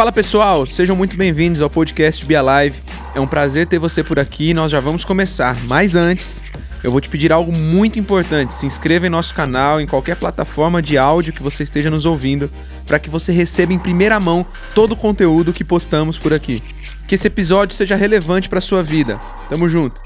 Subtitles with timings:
[0.00, 2.82] Fala pessoal, sejam muito bem-vindos ao podcast Be Alive.
[3.14, 5.54] É um prazer ter você por aqui e nós já vamos começar.
[5.66, 6.42] Mas antes,
[6.82, 8.54] eu vou te pedir algo muito importante.
[8.54, 12.50] Se inscreva em nosso canal, em qualquer plataforma de áudio que você esteja nos ouvindo,
[12.86, 16.62] para que você receba em primeira mão todo o conteúdo que postamos por aqui.
[17.06, 19.20] Que esse episódio seja relevante para sua vida.
[19.50, 20.00] Tamo junto.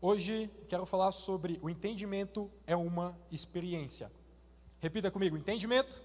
[0.00, 4.10] Hoje quero falar sobre o entendimento é uma experiência.
[4.80, 6.00] Repita comigo: entendimento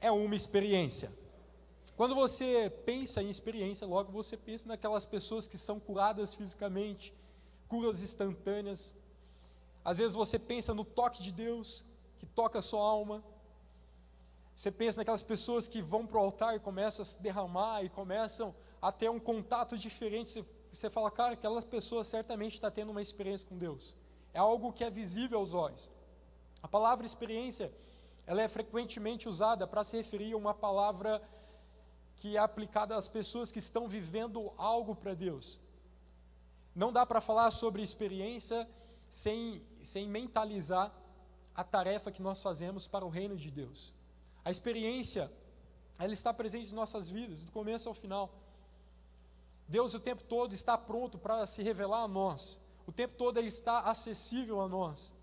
[0.00, 1.25] é uma experiência.
[1.96, 7.14] Quando você pensa em experiência, logo você pensa naquelas pessoas que são curadas fisicamente,
[7.68, 8.94] curas instantâneas.
[9.82, 11.86] Às vezes você pensa no toque de Deus,
[12.18, 13.24] que toca a sua alma.
[14.54, 17.88] Você pensa naquelas pessoas que vão para o altar e começam a se derramar e
[17.88, 20.44] começam a ter um contato diferente.
[20.70, 23.96] Você, fala, cara, aquelas pessoas certamente está tendo uma experiência com Deus.
[24.34, 25.90] É algo que é visível aos olhos.
[26.62, 27.72] A palavra experiência,
[28.26, 31.22] ela é frequentemente usada para se referir a uma palavra
[32.16, 35.58] que é aplicada às pessoas que estão vivendo algo para Deus.
[36.74, 38.68] Não dá para falar sobre experiência
[39.10, 40.92] sem, sem mentalizar
[41.54, 43.92] a tarefa que nós fazemos para o reino de Deus.
[44.44, 45.30] A experiência,
[45.98, 48.30] ela está presente em nossas vidas, do começo ao final.
[49.66, 52.60] Deus o tempo todo está pronto para se revelar a nós.
[52.86, 55.14] O tempo todo ele está acessível a nós.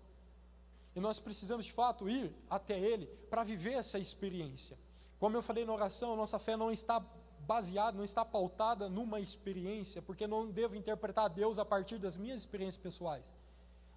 [0.94, 4.78] E nós precisamos de fato ir até ele para viver essa experiência.
[5.24, 7.02] Como eu falei na oração, nossa fé não está
[7.46, 12.40] baseada, não está pautada numa experiência, porque não devo interpretar Deus a partir das minhas
[12.40, 13.32] experiências pessoais.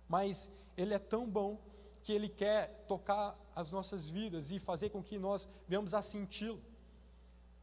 [0.08, 1.60] Mas Ele é tão bom
[2.02, 6.62] que Ele quer tocar as nossas vidas e fazer com que nós venhamos a senti-lo.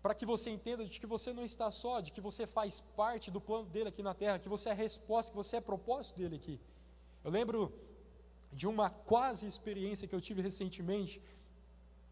[0.03, 3.31] Para que você entenda de que você não está só, de que você faz parte
[3.31, 6.37] do plano dele aqui na terra, que você é resposta, que você é propósito dele
[6.37, 6.61] aqui.
[7.25, 7.73] Eu lembro
[8.53, 11.23] de uma quase experiência que eu tive recentemente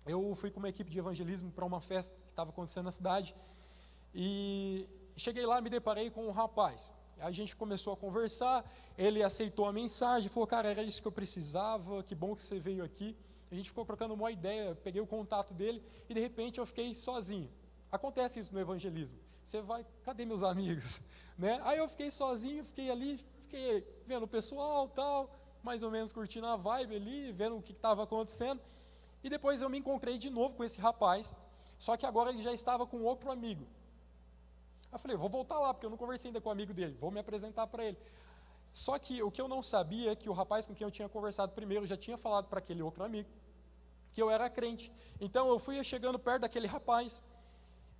[0.06, 3.34] eu fui com uma equipe de evangelismo para uma festa que estava acontecendo na cidade
[4.14, 6.92] e cheguei lá me deparei com um rapaz.
[7.18, 8.64] A gente começou a conversar,
[8.98, 12.58] ele aceitou a mensagem, falou, cara, era isso que eu precisava, que bom que você
[12.58, 13.16] veio aqui.
[13.50, 16.94] A gente ficou trocando uma ideia, peguei o contato dele e de repente eu fiquei
[16.94, 17.48] sozinho.
[17.92, 19.18] Acontece isso no evangelismo.
[19.44, 21.00] Você vai, cadê meus amigos?
[21.38, 21.58] Né?
[21.64, 26.46] Aí eu fiquei sozinho, fiquei ali, fiquei vendo o pessoal, tal, mais ou menos curtindo
[26.46, 28.60] a vibe ali, vendo o que estava acontecendo.
[29.22, 31.34] E depois eu me encontrei de novo com esse rapaz,
[31.78, 33.66] só que agora ele já estava com outro amigo.
[34.92, 37.10] Eu falei, vou voltar lá, porque eu não conversei ainda com o amigo dele, vou
[37.10, 37.98] me apresentar para ele.
[38.72, 41.08] Só que o que eu não sabia é que o rapaz com quem eu tinha
[41.08, 43.28] conversado primeiro já tinha falado para aquele outro amigo
[44.12, 44.92] que eu era crente.
[45.20, 47.24] Então eu fui chegando perto daquele rapaz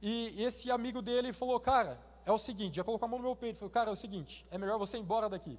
[0.00, 3.36] e esse amigo dele falou: Cara, é o seguinte, já colocou a mão no meu
[3.36, 5.58] peito, falou: Cara, é o seguinte, é melhor você ir embora daqui.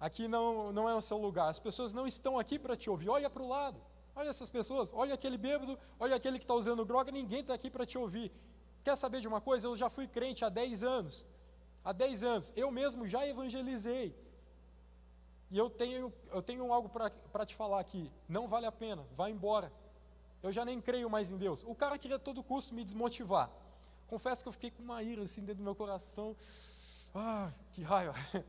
[0.00, 3.08] Aqui não, não é o seu lugar, as pessoas não estão aqui para te ouvir,
[3.08, 3.80] olha para o lado.
[4.16, 7.70] Olha essas pessoas, olha aquele bêbado, olha aquele que está usando droga, ninguém está aqui
[7.70, 8.30] para te ouvir.
[8.84, 9.66] Quer saber de uma coisa?
[9.66, 11.26] Eu já fui crente há 10 anos.
[11.84, 12.52] Há 10 anos.
[12.54, 14.14] Eu mesmo já evangelizei.
[15.50, 18.10] E eu tenho, eu tenho algo para te falar aqui.
[18.28, 19.72] Não vale a pena, vá embora.
[20.42, 21.64] Eu já nem creio mais em Deus.
[21.66, 23.50] O cara queria a todo custo me desmotivar.
[24.06, 26.36] Confesso que eu fiquei com uma ira assim dentro do meu coração.
[27.14, 28.14] Ah, que raiva.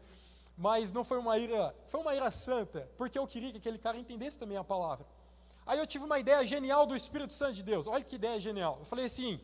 [0.57, 3.97] Mas não foi uma ira, foi uma ira santa, porque eu queria que aquele cara
[3.97, 5.05] entendesse também a palavra.
[5.65, 7.87] Aí eu tive uma ideia genial do Espírito Santo de Deus.
[7.87, 8.77] Olha que ideia genial.
[8.79, 9.39] Eu falei assim,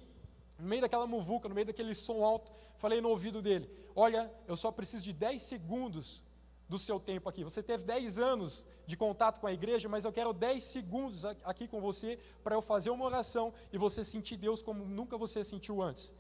[0.59, 4.55] no meio daquela muvuca, no meio daquele som alto, falei no ouvido dele: Olha, eu
[4.55, 6.21] só preciso de 10 segundos
[6.69, 7.43] do seu tempo aqui.
[7.43, 11.67] Você teve 10 anos de contato com a igreja, mas eu quero 10 segundos aqui
[11.67, 15.81] com você para eu fazer uma oração e você sentir Deus como nunca você sentiu
[15.81, 16.13] antes.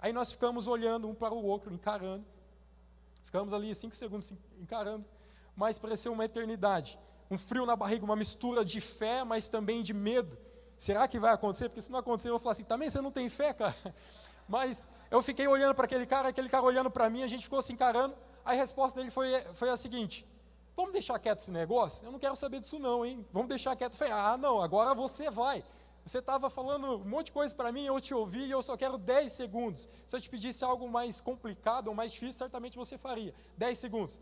[0.00, 2.26] Aí nós ficamos olhando um para o outro, encarando.
[3.22, 5.08] Ficamos ali 5 segundos encarando,
[5.56, 6.98] mas pareceu uma eternidade
[7.30, 10.36] um frio na barriga, uma mistura de fé, mas também de medo.
[10.76, 11.68] Será que vai acontecer?
[11.68, 13.74] Porque se não acontecer, eu vou falar assim, também você não tem fé, cara?
[14.46, 17.62] Mas eu fiquei olhando para aquele cara, aquele cara olhando para mim, a gente ficou
[17.62, 18.14] se encarando.
[18.44, 20.26] A resposta dele foi, foi a seguinte:
[20.76, 22.06] Vamos deixar quieto esse negócio?
[22.06, 23.24] Eu não quero saber disso, não, hein?
[23.32, 23.94] Vamos deixar quieto.
[23.94, 25.64] Falei, ah, não, agora você vai.
[26.04, 28.76] Você estava falando um monte de coisa para mim, eu te ouvi e eu só
[28.76, 29.88] quero 10 segundos.
[30.06, 33.32] Se eu te pedisse algo mais complicado ou mais difícil, certamente você faria.
[33.56, 34.20] 10 segundos.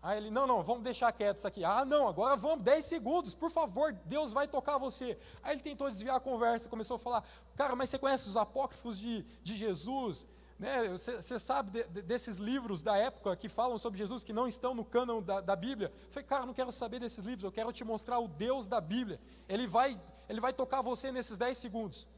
[0.00, 1.64] Aí ele, não, não, vamos deixar quieto isso aqui.
[1.64, 5.18] Ah, não, agora vamos, 10 segundos, por favor, Deus vai tocar você.
[5.42, 7.24] Aí ele tentou desviar a conversa, começou a falar,
[7.56, 10.26] cara, mas você conhece os apócrifos de, de Jesus?
[10.56, 10.88] Né?
[10.88, 14.46] Você, você sabe de, de, desses livros da época que falam sobre Jesus, que não
[14.46, 15.92] estão no cânon da, da Bíblia?
[16.06, 18.80] Eu falei, cara, não quero saber desses livros, eu quero te mostrar o Deus da
[18.80, 19.20] Bíblia.
[19.48, 22.08] Ele vai, ele vai tocar você nesses 10 segundos.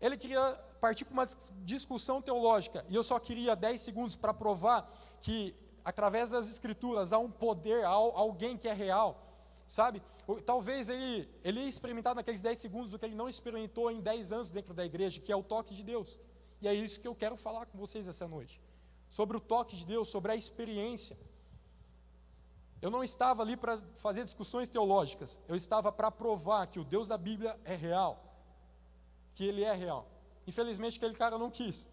[0.00, 0.40] Ele queria
[0.80, 1.26] partir para uma
[1.62, 4.90] discussão teológica, e eu só queria 10 segundos para provar
[5.20, 5.54] que
[5.84, 9.26] através das escrituras há um poder, há alguém que é real.
[9.66, 10.02] sabe?
[10.44, 14.32] Talvez ele, ele ia experimentar naqueles 10 segundos o que ele não experimentou em 10
[14.32, 16.18] anos dentro da igreja, que é o toque de Deus.
[16.60, 18.60] E é isso que eu quero falar com vocês essa noite.
[19.08, 21.16] Sobre o toque de Deus, sobre a experiência.
[22.82, 27.08] Eu não estava ali para fazer discussões teológicas, eu estava para provar que o Deus
[27.08, 28.24] da Bíblia é real,
[29.34, 30.08] que ele é real.
[30.46, 31.86] Infelizmente, aquele cara não quis.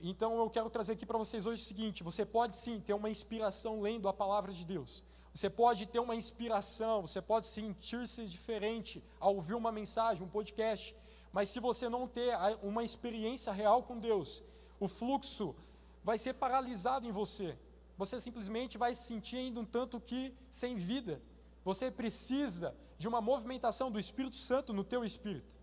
[0.00, 3.10] Então, eu quero trazer aqui para vocês hoje o seguinte: você pode sim ter uma
[3.10, 5.04] inspiração lendo a palavra de Deus.
[5.34, 10.96] Você pode ter uma inspiração, você pode sentir-se diferente ao ouvir uma mensagem, um podcast,
[11.32, 14.42] mas se você não ter uma experiência real com Deus,
[14.80, 15.54] o fluxo
[16.02, 17.56] vai ser paralisado em você.
[17.96, 21.22] Você simplesmente vai se sentir ainda um tanto que sem vida.
[21.62, 25.60] Você precisa de uma movimentação do Espírito Santo no teu espírito.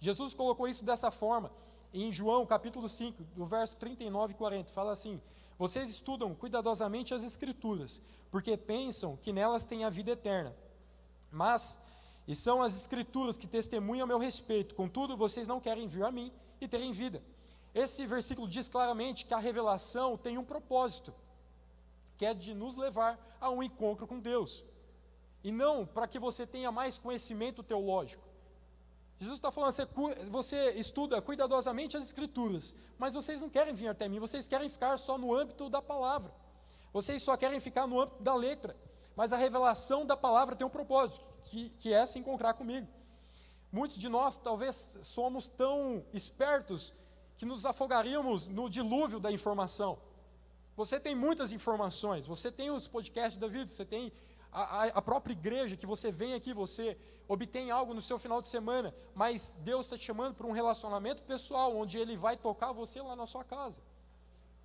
[0.00, 1.52] Jesus colocou isso dessa forma
[1.92, 5.20] em João capítulo 5, do verso 39 e 40, fala assim:
[5.58, 10.54] Vocês estudam cuidadosamente as Escrituras, porque pensam que nelas tem a vida eterna.
[11.30, 11.82] Mas,
[12.26, 16.12] e são as Escrituras que testemunham a meu respeito, contudo, vocês não querem vir a
[16.12, 17.22] mim e terem vida.
[17.74, 21.14] Esse versículo diz claramente que a revelação tem um propósito,
[22.16, 24.64] que é de nos levar a um encontro com Deus,
[25.42, 28.29] e não para que você tenha mais conhecimento teológico.
[29.20, 29.74] Jesus está falando,
[30.30, 34.96] você, estuda cuidadosamente as Escrituras, mas vocês não querem vir até mim, vocês querem ficar
[34.96, 36.32] só no âmbito da palavra,
[36.90, 38.74] vocês só querem ficar no âmbito da letra,
[39.14, 42.88] mas a revelação da palavra tem um propósito, que, que é se encontrar comigo.
[43.70, 46.94] Muitos de nós talvez somos tão espertos
[47.36, 49.98] que nos afogaríamos no dilúvio da informação.
[50.76, 54.10] Você tem muitas informações, você tem os podcasts da vida, você tem
[54.50, 56.96] a, a, própria igreja que você vem aqui, você
[57.32, 61.22] obtém algo no seu final de semana, mas Deus está te chamando para um relacionamento
[61.22, 63.80] pessoal, onde Ele vai tocar você lá na sua casa,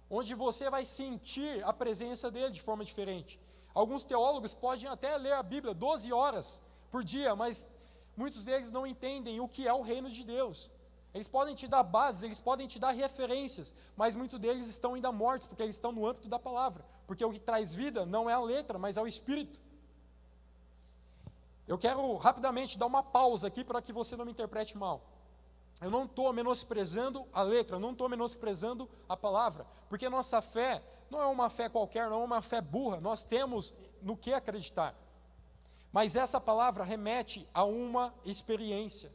[0.09, 3.39] onde você vai sentir a presença dEle de forma diferente.
[3.71, 6.59] Alguns teólogos podem até ler a Bíblia 12 horas
[6.89, 7.69] por dia, mas
[8.17, 10.71] muitos deles não entendem o que é o reino de Deus.
[11.13, 15.11] Eles podem te dar bases, eles podem te dar referências, mas muitos deles estão ainda
[15.11, 16.83] mortos, porque eles estão no âmbito da palavra.
[17.05, 19.61] Porque o que traz vida não é a letra, mas é o espírito.
[21.67, 25.01] Eu quero rapidamente dar uma pausa aqui para que você não me interprete mal.
[25.81, 30.81] Eu não estou menosprezando a letra, eu não estou menosprezando a palavra, porque nossa fé
[31.09, 34.95] não é uma fé qualquer, não é uma fé burra, nós temos no que acreditar.
[35.91, 39.11] Mas essa palavra remete a uma experiência.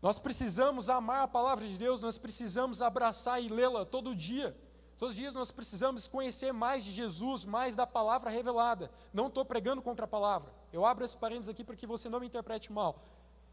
[0.00, 4.56] Nós precisamos amar a palavra de Deus, nós precisamos abraçar e lê-la todo dia.
[4.96, 8.90] Todos os dias nós precisamos conhecer mais de Jesus, mais da palavra revelada.
[9.12, 10.52] Não estou pregando contra a palavra.
[10.72, 13.02] Eu abro esse parênteses aqui para que você não me interprete mal.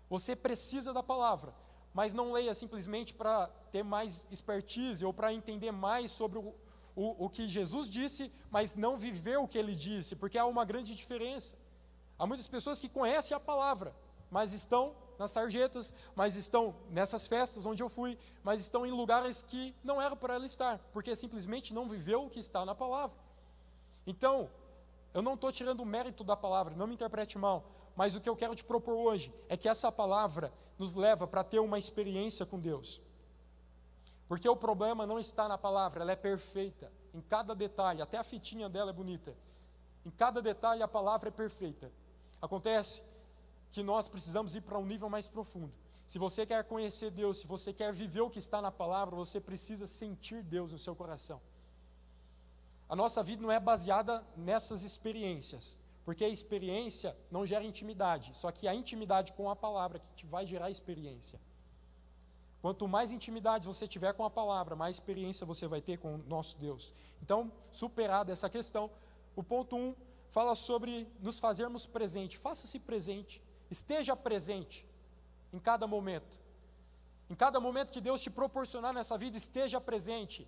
[0.09, 1.53] Você precisa da palavra,
[1.93, 6.53] mas não leia simplesmente para ter mais expertise ou para entender mais sobre o,
[6.95, 10.65] o, o que Jesus disse, mas não viver o que ele disse, porque há uma
[10.65, 11.55] grande diferença.
[12.17, 13.95] Há muitas pessoas que conhecem a palavra,
[14.29, 19.41] mas estão nas sarjetas, mas estão nessas festas onde eu fui, mas estão em lugares
[19.41, 23.17] que não era para ela estar, porque simplesmente não viveu o que está na palavra.
[24.05, 24.49] Então,
[25.13, 27.65] eu não estou tirando o mérito da palavra, não me interprete mal,
[27.95, 31.43] mas o que eu quero te propor hoje é que essa palavra nos leva para
[31.43, 33.01] ter uma experiência com Deus.
[34.27, 38.23] Porque o problema não está na palavra, ela é perfeita, em cada detalhe, até a
[38.23, 39.35] fitinha dela é bonita.
[40.03, 41.91] Em cada detalhe a palavra é perfeita.
[42.41, 43.03] Acontece
[43.71, 45.73] que nós precisamos ir para um nível mais profundo.
[46.05, 49.39] Se você quer conhecer Deus, se você quer viver o que está na palavra, você
[49.39, 51.41] precisa sentir Deus no seu coração.
[52.93, 58.51] A nossa vida não é baseada nessas experiências, porque a experiência não gera intimidade, só
[58.51, 61.41] que a intimidade com a palavra que te vai gerar experiência.
[62.61, 66.17] Quanto mais intimidade você tiver com a palavra, mais experiência você vai ter com o
[66.19, 66.93] nosso Deus.
[67.19, 68.91] Então, superada essa questão,
[69.35, 69.95] o ponto 1 um
[70.29, 72.37] fala sobre nos fazermos presente.
[72.37, 73.41] Faça-se presente.
[73.71, 74.85] Esteja presente
[75.51, 76.39] em cada momento.
[77.27, 80.47] Em cada momento que Deus te proporcionar nessa vida, esteja presente.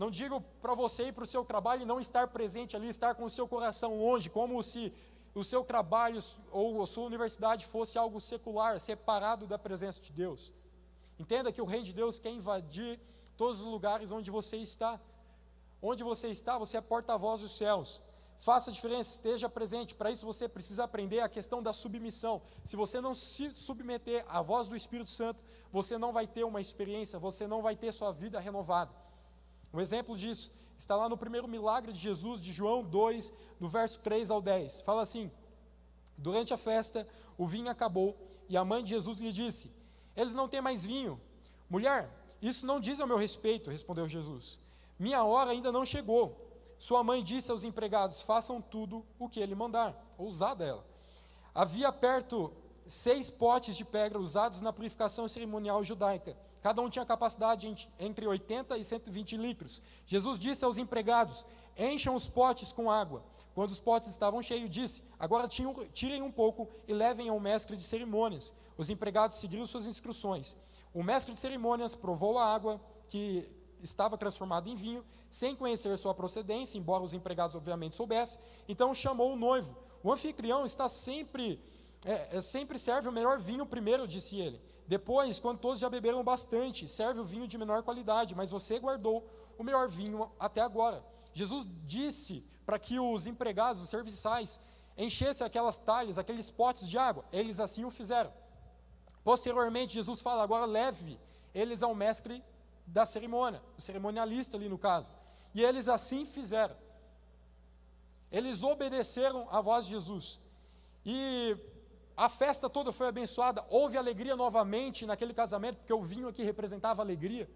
[0.00, 3.14] Não digo para você ir para o seu trabalho e não estar presente ali, estar
[3.14, 4.90] com o seu coração longe, como se
[5.34, 6.18] o seu trabalho
[6.50, 10.54] ou a sua universidade fosse algo secular, separado da presença de Deus.
[11.18, 12.98] Entenda que o reino de Deus quer invadir
[13.36, 14.98] todos os lugares onde você está.
[15.82, 18.00] Onde você está, você é porta-voz dos céus.
[18.38, 19.94] Faça diferença, esteja presente.
[19.94, 22.40] Para isso você precisa aprender a questão da submissão.
[22.64, 26.58] Se você não se submeter à voz do Espírito Santo, você não vai ter uma
[26.58, 29.09] experiência, você não vai ter sua vida renovada.
[29.72, 34.00] Um exemplo disso está lá no primeiro milagre de Jesus, de João 2, no verso
[34.00, 34.80] 3 ao 10.
[34.80, 35.30] Fala assim:
[36.16, 37.06] Durante a festa,
[37.38, 38.16] o vinho acabou
[38.48, 39.70] e a mãe de Jesus lhe disse:
[40.16, 41.20] Eles não têm mais vinho.
[41.68, 42.10] Mulher,
[42.42, 44.58] isso não diz ao meu respeito, respondeu Jesus.
[44.98, 46.46] Minha hora ainda não chegou.
[46.78, 49.94] sua mãe disse aos empregados: façam tudo o que ele mandar.
[50.18, 50.84] Ousada ela.
[51.54, 52.52] Havia perto
[52.86, 56.36] seis potes de pedra usados na purificação cerimonial judaica.
[56.62, 59.82] Cada um tinha capacidade entre 80 e 120 litros.
[60.04, 61.44] Jesus disse aos empregados:
[61.76, 63.22] Encham os potes com água.
[63.54, 67.82] Quando os potes estavam cheios, disse: Agora tirem um pouco e levem ao mestre de
[67.82, 68.54] cerimônias.
[68.76, 70.56] Os empregados seguiram suas instruções.
[70.92, 73.48] O mestre de cerimônias provou a água que
[73.82, 78.40] estava transformada em vinho, sem conhecer sua procedência, embora os empregados obviamente soubessem.
[78.68, 79.76] Então chamou o noivo.
[80.02, 81.62] O anfitrião está sempre,
[82.04, 84.60] é, é, sempre serve o melhor vinho primeiro, disse ele.
[84.90, 89.24] Depois, quando todos já beberam bastante, serve o vinho de menor qualidade, mas você guardou
[89.56, 91.00] o melhor vinho até agora.
[91.32, 94.58] Jesus disse para que os empregados, os serviçais,
[94.98, 97.24] enchessem aquelas talhas, aqueles potes de água.
[97.32, 98.32] Eles assim o fizeram.
[99.22, 101.20] Posteriormente, Jesus fala: agora leve
[101.54, 102.42] eles ao mestre
[102.84, 105.12] da cerimônia, o cerimonialista ali no caso.
[105.54, 106.76] E eles assim fizeram.
[108.32, 110.40] Eles obedeceram à voz de Jesus.
[111.06, 111.56] E
[112.20, 117.00] a festa toda foi abençoada, houve alegria novamente naquele casamento, porque o vinho aqui representava
[117.00, 117.48] alegria.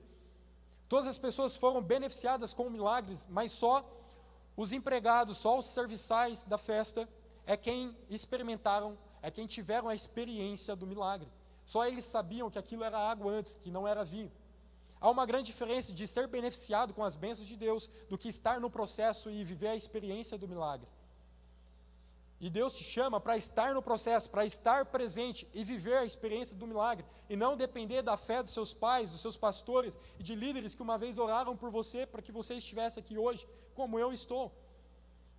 [0.88, 3.84] Todas as pessoas foram beneficiadas com milagres, mas só
[4.56, 7.06] os empregados, só os serviçais da festa
[7.44, 11.28] é quem experimentaram, é quem tiveram a experiência do milagre.
[11.66, 14.32] Só eles sabiam que aquilo era água antes, que não era vinho.
[14.98, 18.58] Há uma grande diferença de ser beneficiado com as bênçãos de Deus do que estar
[18.60, 20.88] no processo e viver a experiência do milagre.
[22.40, 26.56] E Deus te chama para estar no processo, para estar presente e viver a experiência
[26.56, 30.34] do milagre, e não depender da fé dos seus pais, dos seus pastores e de
[30.34, 34.12] líderes que uma vez oraram por você para que você estivesse aqui hoje, como eu
[34.12, 34.52] estou.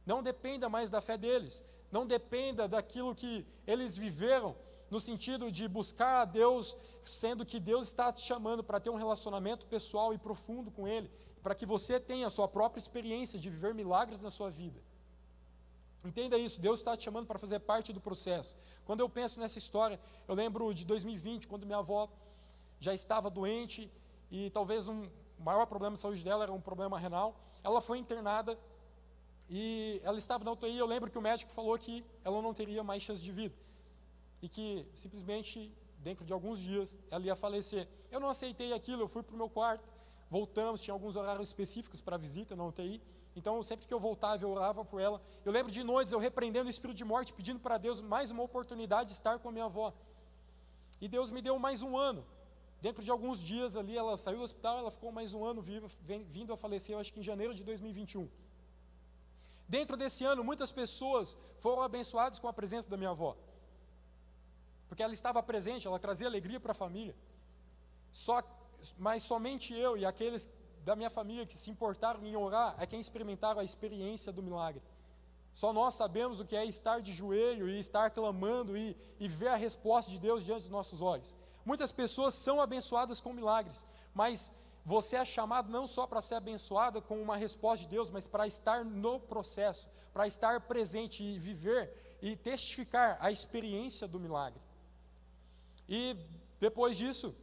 [0.05, 4.55] Não dependa mais da fé deles, não dependa daquilo que eles viveram,
[4.89, 8.95] no sentido de buscar a Deus, sendo que Deus está te chamando para ter um
[8.95, 11.11] relacionamento pessoal e profundo com Ele,
[11.41, 14.79] para que você tenha a sua própria experiência de viver milagres na sua vida.
[16.05, 18.55] Entenda isso, Deus está te chamando para fazer parte do processo.
[18.85, 22.07] Quando eu penso nessa história, eu lembro de 2020, quando minha avó
[22.79, 23.91] já estava doente
[24.29, 25.09] e talvez um
[25.39, 27.35] maior problema de saúde dela era um problema renal.
[27.63, 28.55] Ela foi internada
[29.49, 30.77] e ela estava na UTI.
[30.77, 33.55] Eu lembro que o médico falou que ela não teria mais chance de vida
[34.43, 37.87] e que simplesmente dentro de alguns dias ela ia falecer.
[38.11, 39.91] Eu não aceitei aquilo, eu fui para o meu quarto,
[40.29, 43.01] voltamos, tinha alguns horários específicos para visita na UTI,
[43.35, 45.21] então sempre que eu voltava eu orava por ela.
[45.43, 48.43] Eu lembro de noites eu repreendendo o espírito de morte, pedindo para Deus mais uma
[48.43, 49.93] oportunidade de estar com a minha avó.
[51.01, 52.25] E Deus me deu mais um ano.
[52.81, 55.87] Dentro de alguns dias ali, ela saiu do hospital, ela ficou mais um ano viva,
[56.27, 58.29] vindo a falecer, eu acho que em janeiro de 2021.
[59.67, 63.35] Dentro desse ano, muitas pessoas foram abençoadas com a presença da minha avó
[64.87, 67.15] porque ela estava presente, ela trazia alegria para a família.
[68.11, 68.41] Só,
[68.97, 70.49] mas somente eu e aqueles
[70.85, 74.83] da minha família que se importaram em orar é quem experimentaram a experiência do milagre.
[75.51, 79.47] Só nós sabemos o que é estar de joelho e estar clamando e, e ver
[79.47, 81.35] a resposta de Deus diante dos nossos olhos.
[81.65, 84.51] Muitas pessoas são abençoadas com milagres, mas
[84.85, 88.45] você é chamado não só para ser abençoada com uma resposta de Deus, mas para
[88.45, 94.61] estar no processo, para estar presente e viver e testificar a experiência do milagre.
[95.89, 96.15] E
[96.59, 97.35] depois disso,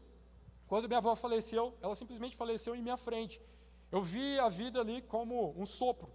[0.73, 3.38] quando minha avó faleceu, ela simplesmente faleceu em minha frente.
[3.91, 6.09] Eu vi a vida ali como um sopro.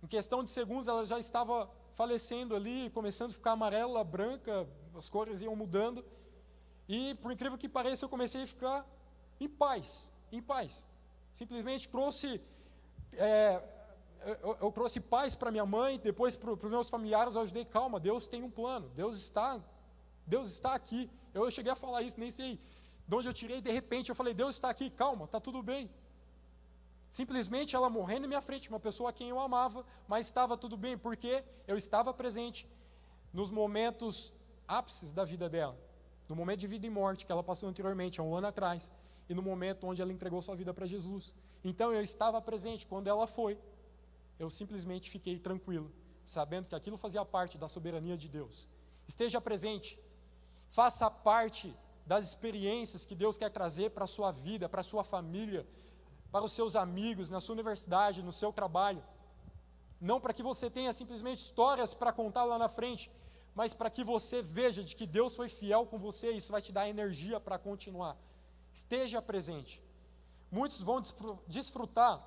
[0.00, 5.08] Em questão de segundos, ela já estava falecendo ali, começando a ficar amarela, branca, as
[5.08, 6.04] cores iam mudando.
[6.88, 8.86] E, por incrível que pareça, eu comecei a ficar
[9.40, 10.86] em paz, em paz.
[11.32, 12.40] Simplesmente trouxe,
[13.14, 13.60] é,
[14.40, 17.98] eu, eu, trouxe paz para minha mãe, depois para os meus familiares, eu ajudei, calma,
[17.98, 19.60] Deus tem um plano, Deus está,
[20.24, 21.10] Deus está aqui.
[21.34, 22.60] Eu cheguei a falar isso, nem sei
[23.06, 25.90] de onde eu tirei, de repente eu falei, Deus está aqui, calma, está tudo bem.
[27.08, 30.76] Simplesmente ela morrendo na minha frente, uma pessoa a quem eu amava, mas estava tudo
[30.76, 32.68] bem, porque eu estava presente
[33.32, 34.32] nos momentos
[34.66, 35.78] ápices da vida dela,
[36.28, 38.92] no momento de vida e morte que ela passou anteriormente, há um ano atrás,
[39.28, 41.34] e no momento onde ela entregou sua vida para Jesus.
[41.62, 43.58] Então eu estava presente quando ela foi,
[44.38, 45.92] eu simplesmente fiquei tranquilo,
[46.24, 48.68] sabendo que aquilo fazia parte da soberania de Deus.
[49.06, 49.98] Esteja presente
[50.68, 51.72] Faça parte
[52.06, 55.66] das experiências que Deus quer trazer para a sua vida, para a sua família,
[56.30, 59.02] para os seus amigos, na sua universidade, no seu trabalho.
[60.00, 63.10] Não para que você tenha simplesmente histórias para contar lá na frente,
[63.54, 66.72] mas para que você veja de que Deus foi fiel com você, isso vai te
[66.72, 68.16] dar energia para continuar.
[68.72, 69.82] Esteja presente.
[70.50, 71.00] Muitos vão
[71.46, 72.22] desfrutar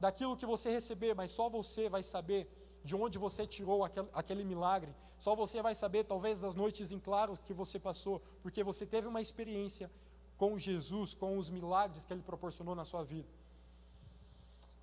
[0.00, 4.44] daquilo que você receber, mas só você vai saber de onde você tirou aquele, aquele,
[4.44, 4.94] milagre.
[5.18, 9.06] Só você vai saber, talvez, das noites em claro que você passou, porque você teve
[9.06, 9.90] uma experiência
[10.38, 13.28] com Jesus, com os milagres que Ele proporcionou na sua vida.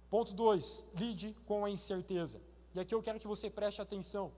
[0.10, 2.40] Ponto 2, lide com a incerteza.
[2.74, 4.32] E aqui eu quero que você preste atenção,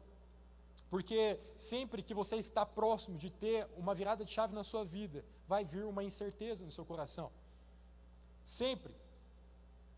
[0.90, 5.24] porque sempre que você está próximo de ter uma virada de chave na sua vida,
[5.48, 7.32] vai vir uma incerteza no seu coração.
[8.44, 8.96] Sempre.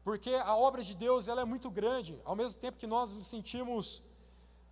[0.03, 3.27] Porque a obra de Deus ela é muito grande, ao mesmo tempo que nós nos
[3.27, 4.03] sentimos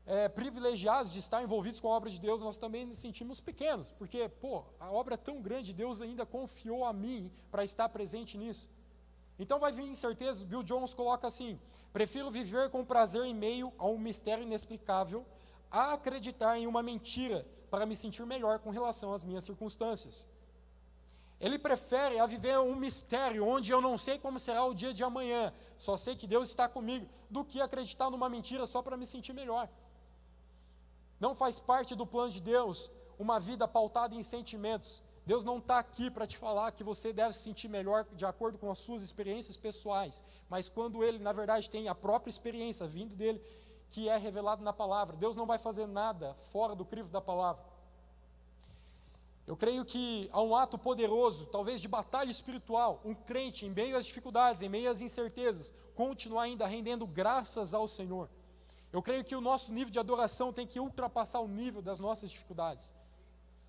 [0.05, 3.91] é, privilegiados de estar envolvidos com a obra de Deus, nós também nos sentimos pequenos,
[3.91, 8.35] porque, pô, a obra é tão grande, Deus ainda confiou a mim para estar presente
[8.35, 8.71] nisso.
[9.37, 11.59] Então vai vir incerteza, Bill Jones coloca assim:
[11.93, 15.25] prefiro viver com prazer em meio a um mistério inexplicável,
[15.69, 20.27] a acreditar em uma mentira para me sentir melhor com relação às minhas circunstâncias.
[21.39, 25.03] Ele prefere a viver um mistério onde eu não sei como será o dia de
[25.03, 29.05] amanhã, só sei que Deus está comigo, do que acreditar numa mentira só para me
[29.05, 29.69] sentir melhor.
[31.19, 35.01] Não faz parte do plano de Deus uma vida pautada em sentimentos.
[35.25, 38.57] Deus não está aqui para te falar que você deve se sentir melhor de acordo
[38.57, 43.15] com as suas experiências pessoais, mas quando Ele, na verdade, tem a própria experiência vindo
[43.15, 43.41] dele,
[43.91, 45.15] que é revelado na palavra.
[45.15, 47.63] Deus não vai fazer nada fora do crivo da palavra.
[49.49, 53.97] Eu creio que há um ato poderoso, talvez de batalha espiritual, um crente em meio
[53.97, 58.29] às dificuldades, em meio às incertezas, continuar ainda rendendo graças ao Senhor.
[58.93, 62.29] Eu creio que o nosso nível de adoração tem que ultrapassar o nível das nossas
[62.29, 62.93] dificuldades.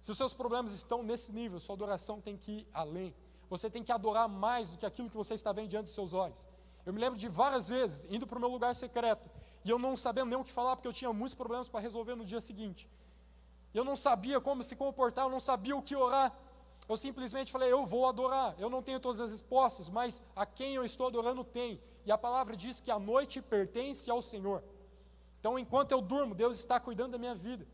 [0.02, 3.14] Se os seus problemas estão nesse nível, sua adoração tem que ir além.
[3.48, 6.12] Você tem que adorar mais do que aquilo que você está vendo diante dos seus
[6.12, 6.46] olhos.
[6.84, 9.30] Eu me lembro de várias vezes indo para o meu lugar secreto
[9.64, 12.16] e eu não sabendo nem o que falar porque eu tinha muitos problemas para resolver
[12.16, 12.86] no dia seguinte.
[13.72, 16.36] Eu não sabia como se comportar, eu não sabia o que orar.
[16.88, 18.54] Eu simplesmente falei, eu vou adorar.
[18.58, 21.80] Eu não tenho todas as respostas, mas a quem eu estou adorando tem.
[22.04, 24.62] E a palavra diz que a noite pertence ao Senhor.
[25.38, 27.66] Então, enquanto eu durmo, Deus está cuidando da minha vida.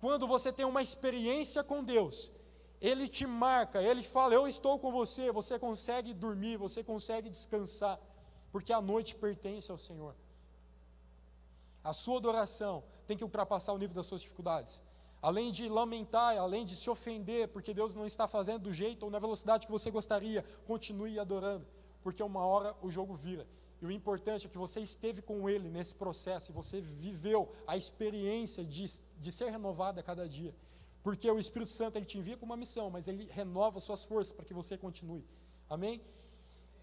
[0.00, 2.32] Quando você tem uma experiência com Deus,
[2.80, 8.00] Ele te marca, Ele fala, eu estou com você, você consegue dormir, você consegue descansar,
[8.50, 10.16] porque a noite pertence ao Senhor.
[11.84, 14.82] A sua adoração tem que ultrapassar o nível das suas dificuldades
[15.22, 19.10] além de lamentar, além de se ofender, porque Deus não está fazendo do jeito ou
[19.10, 21.66] na velocidade que você gostaria, continue adorando,
[22.02, 23.46] porque uma hora o jogo vira.
[23.82, 27.76] E o importante é que você esteve com Ele nesse processo e você viveu a
[27.76, 28.84] experiência de,
[29.18, 30.54] de ser renovado a cada dia.
[31.02, 34.34] Porque o Espírito Santo ele te envia para uma missão, mas ele renova suas forças
[34.34, 35.24] para que você continue.
[35.68, 36.02] Amém?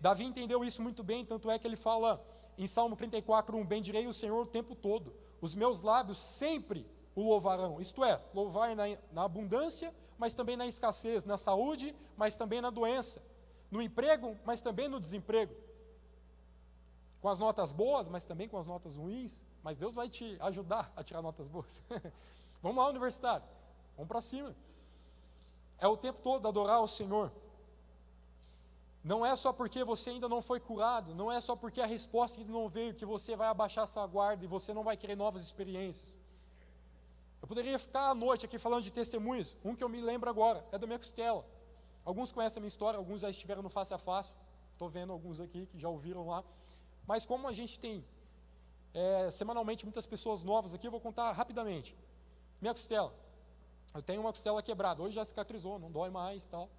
[0.02, 2.24] Davi entendeu isso muito bem, tanto é que ele fala
[2.58, 6.84] em Salmo 34, 1: Bendirei o Senhor o tempo todo, os meus lábios sempre
[7.18, 7.82] o louvarão.
[7.82, 12.70] Isto é, louvar na, na abundância, mas também na escassez, na saúde, mas também na
[12.70, 13.24] doença,
[13.72, 15.54] no emprego, mas também no desemprego.
[17.20, 20.94] Com as notas boas, mas também com as notas ruins, mas Deus vai te ajudar
[20.96, 21.84] a tirar notas boas.
[22.62, 23.46] Vamos lá, universitário,
[23.96, 24.56] vamos para cima.
[25.78, 27.32] É o tempo todo adorar o Senhor.
[29.04, 32.40] Não é só porque você ainda não foi curado, não é só porque a resposta
[32.40, 35.44] ainda não veio que você vai abaixar sua guarda e você não vai querer novas
[35.44, 36.18] experiências.
[37.42, 39.58] Eu poderia ficar à noite aqui falando de testemunhos.
[39.64, 41.46] Um que eu me lembro agora é da minha costela.
[42.04, 44.36] Alguns conhecem a minha história, alguns já estiveram no face a face.
[44.74, 46.44] Estou vendo alguns aqui que já ouviram lá.
[47.06, 48.04] Mas como a gente tem
[48.94, 51.96] é, semanalmente muitas pessoas novas aqui, eu vou contar rapidamente.
[52.60, 53.14] Minha costela.
[53.94, 55.02] Eu tenho uma costela quebrada.
[55.02, 56.70] Hoje já cicatrizou, não dói mais tal.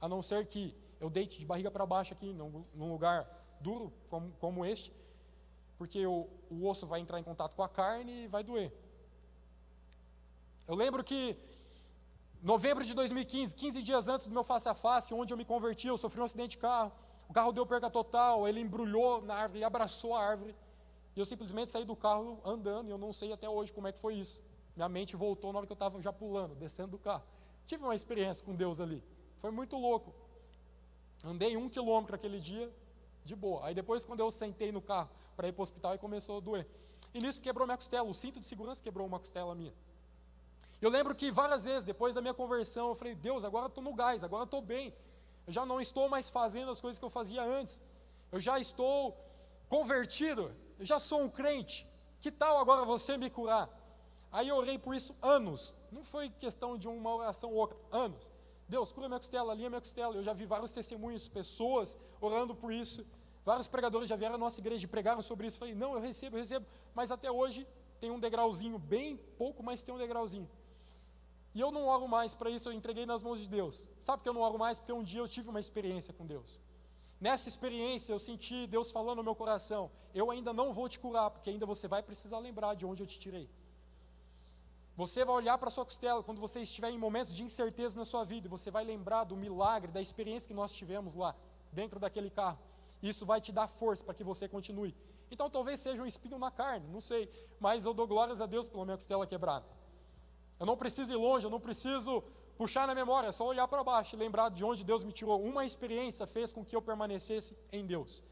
[0.00, 3.26] A não ser que eu deite de barriga para baixo aqui, num, num lugar
[3.60, 4.92] duro como, como este,
[5.78, 8.72] porque o, o osso vai entrar em contato com a carne e vai doer.
[10.66, 11.36] Eu lembro que
[12.40, 15.88] novembro de 2015, 15 dias antes do meu face a face, onde eu me converti,
[15.88, 16.92] eu sofri um acidente de carro.
[17.28, 20.54] O carro deu perca total, ele embrulhou na árvore, ele abraçou a árvore.
[21.16, 23.92] E eu simplesmente saí do carro andando, e eu não sei até hoje como é
[23.92, 24.42] que foi isso.
[24.76, 27.24] Minha mente voltou na hora que eu estava já pulando, descendo do carro.
[27.66, 29.02] Tive uma experiência com Deus ali.
[29.36, 30.14] Foi muito louco.
[31.24, 32.72] Andei um quilômetro aquele dia,
[33.24, 33.66] de boa.
[33.66, 36.40] Aí depois, quando eu sentei no carro para ir para o hospital, aí começou a
[36.40, 36.66] doer.
[37.14, 38.08] E nisso quebrou minha costela.
[38.08, 39.72] O cinto de segurança quebrou uma costela minha.
[40.82, 43.94] Eu lembro que várias vezes, depois da minha conversão, eu falei, Deus, agora estou no
[43.94, 44.92] gás, agora estou bem.
[45.46, 47.80] Eu já não estou mais fazendo as coisas que eu fazia antes.
[48.32, 49.16] Eu já estou
[49.68, 51.88] convertido, eu já sou um crente.
[52.20, 53.70] Que tal agora você me curar?
[54.32, 55.72] Aí eu orei por isso anos.
[55.92, 58.28] Não foi questão de uma oração ou outra, anos.
[58.68, 60.16] Deus, cura minha costela, alinha minha costela.
[60.16, 63.06] Eu já vi vários testemunhos, pessoas orando por isso.
[63.44, 65.58] Vários pregadores já vieram à nossa igreja e pregaram sobre isso.
[65.58, 66.66] Falei, não, eu recebo, eu recebo.
[66.92, 67.68] Mas até hoje
[68.00, 70.48] tem um degrauzinho, bem pouco, mas tem um degrauzinho.
[71.54, 73.88] E eu não oro mais para isso, eu entreguei nas mãos de Deus.
[74.00, 74.78] Sabe que eu não oro mais?
[74.78, 76.58] Porque um dia eu tive uma experiência com Deus.
[77.20, 81.30] Nessa experiência eu senti Deus falando no meu coração: eu ainda não vou te curar,
[81.30, 83.48] porque ainda você vai precisar lembrar de onde eu te tirei.
[84.96, 88.24] Você vai olhar para sua costela quando você estiver em momentos de incerteza na sua
[88.24, 91.34] vida, você vai lembrar do milagre, da experiência que nós tivemos lá,
[91.72, 92.58] dentro daquele carro.
[93.02, 94.94] Isso vai te dar força para que você continue.
[95.30, 98.68] Então talvez seja um espinho na carne, não sei, mas eu dou glórias a Deus
[98.68, 99.64] pela minha costela quebrada.
[100.62, 102.22] Eu não preciso ir longe, eu não preciso
[102.56, 105.42] puxar na memória, é só olhar para baixo e lembrar de onde Deus me tirou.
[105.42, 108.22] Uma experiência fez com que eu permanecesse em Deus.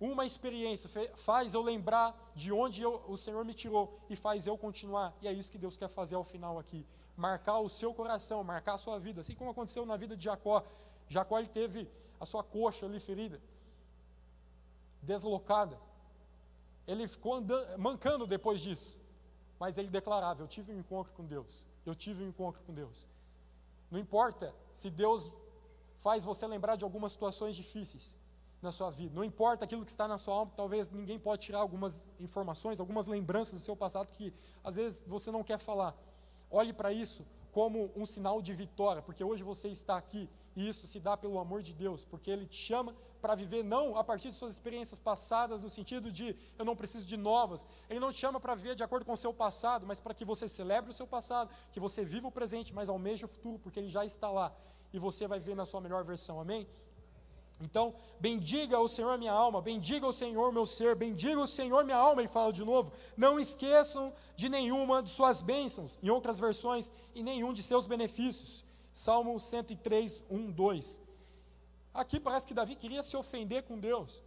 [0.00, 4.56] Uma experiência faz eu lembrar de onde eu, o Senhor me tirou e faz eu
[4.56, 5.14] continuar.
[5.20, 6.86] E é isso que Deus quer fazer ao final aqui.
[7.14, 9.20] Marcar o seu coração, marcar a sua vida.
[9.20, 10.64] Assim como aconteceu na vida de Jacó.
[11.08, 11.86] Jacó ele teve
[12.18, 13.38] a sua coxa ali ferida,
[15.02, 15.78] deslocada.
[16.86, 18.98] Ele ficou andando, mancando depois disso.
[19.58, 21.66] Mas ele declarava: Eu tive um encontro com Deus.
[21.84, 23.08] Eu tive um encontro com Deus.
[23.90, 25.32] Não importa se Deus
[25.96, 28.16] faz você lembrar de algumas situações difíceis
[28.60, 29.14] na sua vida.
[29.14, 33.06] Não importa aquilo que está na sua alma, talvez ninguém pode tirar algumas informações, algumas
[33.06, 35.96] lembranças do seu passado que às vezes você não quer falar.
[36.50, 40.86] Olhe para isso como um sinal de vitória, porque hoje você está aqui e isso
[40.86, 44.28] se dá pelo amor de Deus, porque Ele te chama para viver não a partir
[44.28, 47.66] de suas experiências passadas, no sentido de eu não preciso de novas.
[47.88, 50.24] Ele não te chama para viver de acordo com o seu passado, mas para que
[50.24, 53.78] você celebre o seu passado, que você viva o presente, mas almeje o futuro, porque
[53.78, 54.54] Ele já está lá
[54.92, 56.40] e você vai ver na sua melhor versão.
[56.40, 56.66] Amém?
[57.60, 61.96] Então, bendiga o Senhor minha alma, bendiga o Senhor meu ser, bendiga o Senhor minha
[61.96, 62.92] alma, ele fala de novo.
[63.16, 68.64] Não esqueçam de nenhuma de suas bênçãos, em outras versões, e nenhum de seus benefícios.
[68.92, 71.07] Salmo 103, 1, 2.
[72.02, 74.22] Aqui parece que Davi queria se ofender com Deus,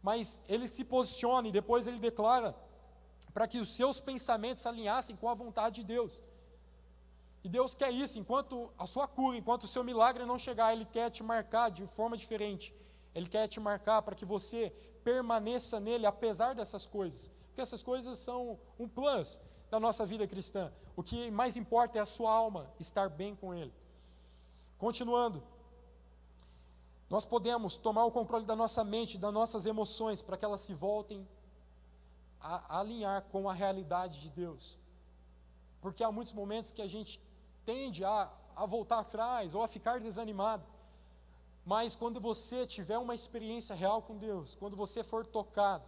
[0.00, 2.54] mas ele se posiciona e depois ele declara
[3.34, 6.22] para que os seus pensamentos se alinhassem com a vontade de Deus.
[7.42, 10.84] E Deus quer isso, enquanto a sua cura, enquanto o seu milagre não chegar, Ele
[10.84, 12.72] quer te marcar de forma diferente.
[13.12, 14.70] Ele quer te marcar para que você
[15.02, 17.32] permaneça nele, apesar dessas coisas.
[17.48, 19.40] Porque essas coisas são um plus
[19.72, 20.72] da nossa vida cristã.
[20.94, 23.74] O que mais importa é a sua alma estar bem com Ele.
[24.78, 25.42] Continuando,
[27.12, 30.72] nós podemos tomar o controle da nossa mente, das nossas emoções, para que elas se
[30.72, 31.28] voltem
[32.40, 34.78] a, alinhar com a realidade de Deus.
[35.82, 37.20] Porque há muitos momentos que a gente
[37.66, 40.64] tende a, a voltar atrás ou a ficar desanimado.
[41.66, 45.84] Mas quando você tiver uma experiência real com Deus, quando você for tocado,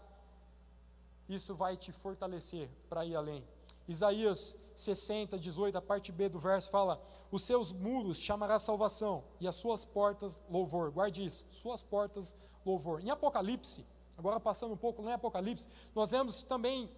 [1.26, 3.42] isso vai te fortalecer para ir além.
[3.88, 9.46] Isaías 60, 18, a parte B do verso fala: Os seus muros chamará salvação, e
[9.46, 10.90] as suas portas louvor.
[10.90, 13.00] Guarde isso, suas portas louvor.
[13.00, 16.90] Em Apocalipse, agora passando um pouco em Apocalipse, nós vemos também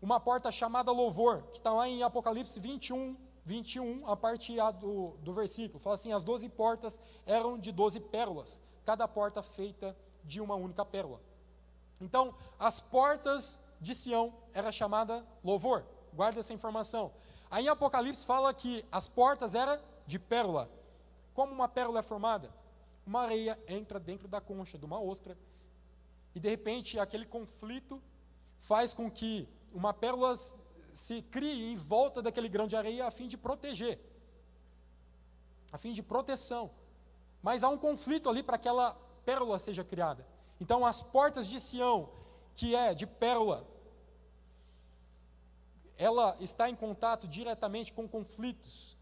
[0.00, 5.16] uma porta chamada louvor, que está lá em Apocalipse 21, 21, a parte A do,
[5.22, 10.40] do versículo, fala assim: as doze portas eram de doze pérolas, cada porta feita de
[10.40, 11.20] uma única pérola.
[12.00, 17.12] Então, as portas de Sião era chamada louvor, guarda essa informação.
[17.50, 20.70] Aí em Apocalipse fala que as portas eram de pérola.
[21.34, 22.52] Como uma pérola é formada?
[23.06, 25.36] Uma areia entra dentro da concha de uma ostra,
[26.34, 28.00] e de repente aquele conflito
[28.58, 30.34] faz com que uma pérola
[30.92, 33.98] se crie em volta daquele grão de areia a fim de proteger,
[35.72, 36.70] a fim de proteção.
[37.42, 38.92] Mas há um conflito ali para que aquela
[39.24, 40.26] pérola seja criada.
[40.60, 42.10] Então, as portas de Sião,
[42.54, 43.66] que é de pérola,
[46.00, 48.96] ela está em contato diretamente com conflitos.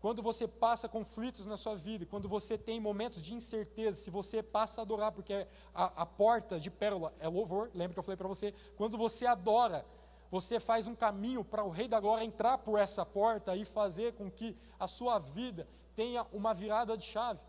[0.00, 4.42] Quando você passa conflitos na sua vida, quando você tem momentos de incerteza, se você
[4.42, 8.16] passa a adorar, porque a, a porta de pérola é louvor, lembra que eu falei
[8.16, 8.54] para você?
[8.76, 9.84] Quando você adora,
[10.30, 14.14] você faz um caminho para o Rei da Glória entrar por essa porta e fazer
[14.14, 17.40] com que a sua vida tenha uma virada de chave.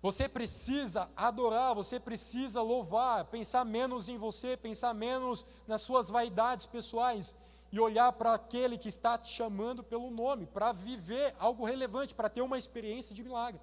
[0.00, 6.64] Você precisa adorar, você precisa louvar, pensar menos em você, pensar menos nas suas vaidades
[6.64, 7.36] pessoais
[7.70, 12.28] e olhar para aquele que está te chamando pelo nome, para viver algo relevante, para
[12.28, 13.60] ter uma experiência de milagre.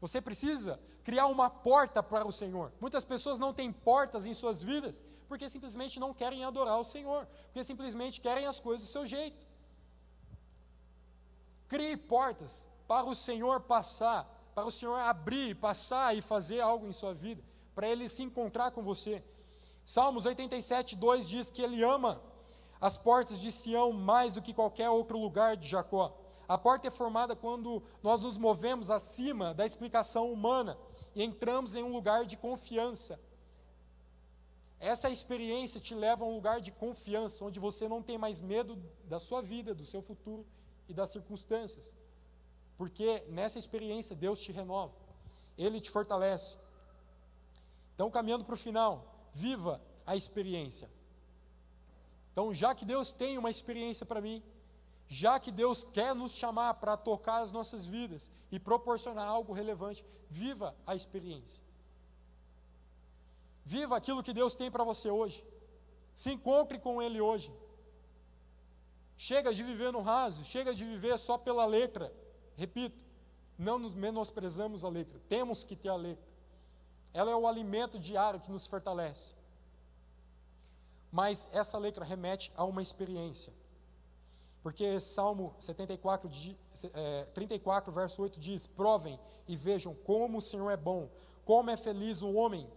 [0.00, 2.72] Você precisa criar uma porta para o Senhor.
[2.80, 7.26] Muitas pessoas não têm portas em suas vidas porque simplesmente não querem adorar o Senhor,
[7.44, 9.46] porque simplesmente querem as coisas do seu jeito.
[11.68, 16.92] Crie portas para o Senhor passar, para o Senhor abrir, passar e fazer algo em
[16.92, 19.22] sua vida, para Ele se encontrar com você.
[19.84, 22.22] Salmos 87, 2 diz que Ele ama
[22.80, 26.16] as portas de Sião mais do que qualquer outro lugar de Jacó.
[26.48, 30.78] A porta é formada quando nós nos movemos acima da explicação humana
[31.14, 33.20] e entramos em um lugar de confiança.
[34.80, 38.80] Essa experiência te leva a um lugar de confiança, onde você não tem mais medo
[39.04, 40.46] da sua vida, do seu futuro
[40.88, 41.94] e das circunstâncias.
[42.76, 44.94] Porque nessa experiência Deus te renova,
[45.56, 46.56] Ele te fortalece.
[47.94, 50.88] Então, caminhando para o final, viva a experiência.
[52.32, 54.42] Então, já que Deus tem uma experiência para mim,
[55.08, 60.04] já que Deus quer nos chamar para tocar as nossas vidas e proporcionar algo relevante,
[60.28, 61.62] viva a experiência.
[63.64, 65.44] Viva aquilo que Deus tem para você hoje.
[66.14, 67.52] Se encontre com Ele hoje.
[69.16, 72.12] Chega de viver no raso, chega de viver só pela letra.
[72.56, 73.04] Repito,
[73.58, 76.28] não nos menosprezamos a letra, temos que ter a letra.
[77.12, 79.32] Ela é o alimento diário que nos fortalece.
[81.10, 83.52] Mas essa letra remete a uma experiência.
[84.62, 86.30] Porque Salmo 74,
[86.92, 91.08] é, 34, verso 8 diz: Provem e vejam como o Senhor é bom,
[91.44, 92.70] como é feliz o homem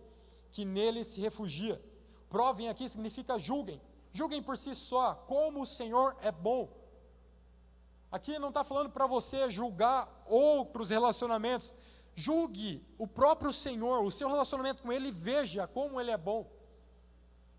[0.51, 1.81] que nele se refugia.
[2.29, 3.81] Provem aqui significa julguem.
[4.13, 6.69] Julguem por si só, como o Senhor é bom.
[8.11, 11.73] Aqui não está falando para você julgar outros relacionamentos.
[12.13, 16.49] Julgue o próprio Senhor, o seu relacionamento com Ele, veja como Ele é bom.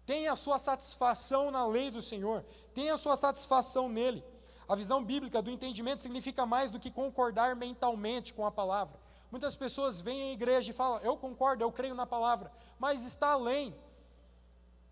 [0.04, 4.24] Tenha a sua satisfação na lei do Senhor, tenha a sua satisfação nele.
[4.68, 8.98] A visão bíblica do entendimento significa mais do que concordar mentalmente com a palavra.
[9.30, 13.32] Muitas pessoas vêm à igreja e falam: Eu concordo, eu creio na palavra, mas está
[13.32, 13.74] além.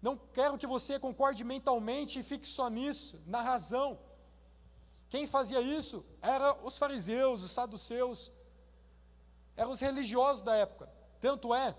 [0.01, 3.99] Não quero que você concorde mentalmente e fique só nisso, na razão.
[5.11, 8.33] Quem fazia isso eram os fariseus, os saduceus,
[9.57, 10.89] eram os religiosos da época.
[11.21, 11.77] Tanto é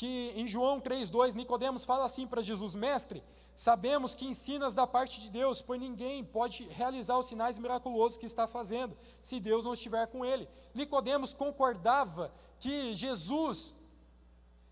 [0.00, 3.22] que em João 3,2, Nicodemos fala assim para Jesus: Mestre,
[3.54, 8.24] Sabemos que ensinas da parte de Deus, pois ninguém pode realizar os sinais miraculosos que
[8.24, 10.48] está fazendo, se Deus não estiver com ele.
[10.72, 13.76] Nicodemos concordava que Jesus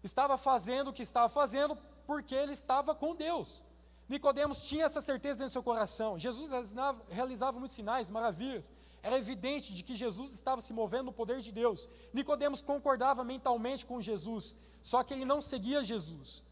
[0.03, 3.63] estava fazendo o que estava fazendo porque ele estava com Deus.
[4.09, 6.19] Nicodemos tinha essa certeza dentro do seu coração.
[6.19, 8.73] Jesus realizava, realizava muitos sinais, maravilhas.
[9.03, 11.89] Era evidente de que Jesus estava se movendo no poder de Deus.
[12.13, 16.43] Nicodemos concordava mentalmente com Jesus, só que ele não seguia Jesus.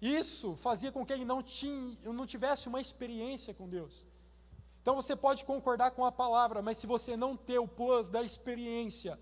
[0.00, 4.06] Isso fazia com que ele não, tinha, não tivesse uma experiência com Deus.
[4.80, 8.22] Então você pode concordar com a palavra, mas se você não ter o plus da
[8.22, 9.18] experiência,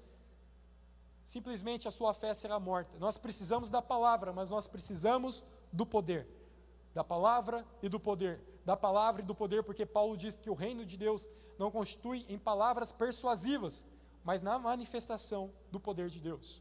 [1.25, 2.99] simplesmente a sua fé será morta.
[2.99, 6.38] Nós precisamos da palavra, mas nós precisamos do poder.
[6.99, 8.41] Da palavra e do poder.
[8.65, 12.27] Da palavra e do poder, porque Paulo diz que o reino de Deus não constitui
[12.29, 13.87] em palavras persuasivas,
[14.25, 16.61] mas na manifestação do poder de Deus.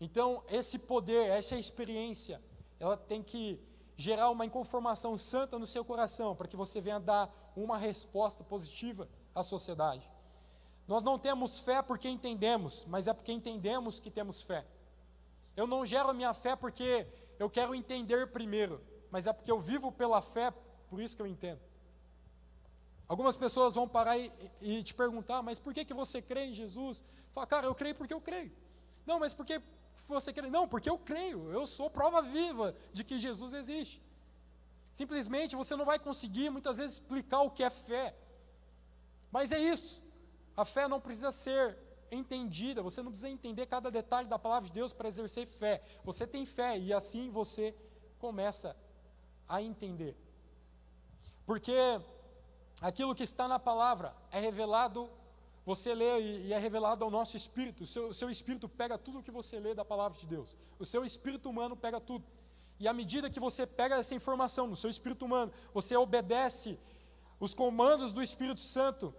[0.00, 2.42] Então, esse poder, essa experiência,
[2.80, 3.60] ela tem que
[3.96, 9.08] gerar uma inconformação santa no seu coração, para que você venha dar uma resposta positiva
[9.32, 10.10] à sociedade.
[10.88, 14.66] Nós não temos fé porque entendemos, mas é porque entendemos que temos fé.
[15.56, 17.06] Eu não gero a minha fé porque
[17.38, 20.52] eu quero entender primeiro, mas é porque eu vivo pela fé,
[20.88, 21.60] por isso que eu entendo.
[23.08, 26.54] Algumas pessoas vão parar e, e te perguntar, mas por que, que você crê em
[26.54, 27.04] Jesus?
[27.30, 28.52] Fala, cara, eu creio porque eu creio.
[29.04, 29.60] Não, mas por que
[30.08, 30.48] você crê?
[30.48, 34.02] Não, porque eu creio, eu sou prova viva de que Jesus existe.
[34.90, 38.14] Simplesmente você não vai conseguir muitas vezes explicar o que é fé.
[39.30, 40.02] Mas é isso.
[40.56, 41.78] A fé não precisa ser
[42.14, 45.82] entendida, você não precisa entender cada detalhe da palavra de Deus para exercer fé.
[46.04, 47.74] Você tem fé e assim você
[48.18, 48.76] começa
[49.48, 50.16] a entender.
[51.46, 51.74] Porque
[52.80, 55.10] aquilo que está na palavra é revelado
[55.64, 57.84] você lê e é revelado ao nosso espírito.
[57.84, 60.56] O seu, o seu espírito pega tudo o que você lê da palavra de Deus.
[60.78, 62.24] O seu espírito humano pega tudo.
[62.80, 66.78] E à medida que você pega essa informação no seu espírito humano, você obedece
[67.38, 69.14] os comandos do Espírito Santo.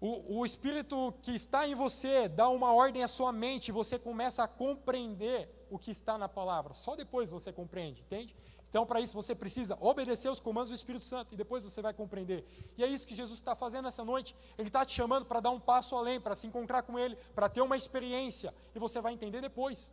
[0.00, 3.98] O, o Espírito que está em você dá uma ordem à sua mente, e você
[3.98, 6.72] começa a compreender o que está na palavra.
[6.72, 8.36] Só depois você compreende, entende?
[8.68, 11.94] Então, para isso, você precisa obedecer os comandos do Espírito Santo e depois você vai
[11.94, 12.46] compreender.
[12.76, 14.36] E é isso que Jesus está fazendo essa noite.
[14.58, 17.48] Ele está te chamando para dar um passo além, para se encontrar com Ele, para
[17.48, 18.54] ter uma experiência.
[18.74, 19.90] E você vai entender depois,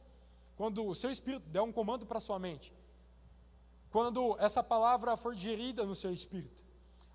[0.58, 2.74] quando o seu Espírito der um comando para a sua mente.
[3.90, 6.65] Quando essa palavra for digerida no seu espírito.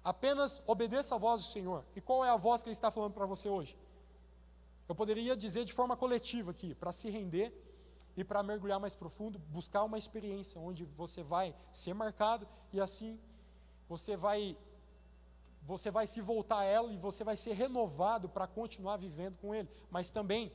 [0.02, 1.84] Apenas obedeça a voz do Senhor.
[1.94, 3.76] E qual é a voz que Ele está falando para você hoje?
[4.88, 7.52] Eu poderia dizer de forma coletiva aqui, para se render
[8.16, 13.20] e para mergulhar mais profundo, buscar uma experiência onde você vai ser marcado e assim
[13.88, 14.56] você vai
[15.62, 19.54] você vai se voltar a ela e você vai ser renovado para continuar vivendo com
[19.54, 19.68] ele.
[19.90, 20.50] Mas também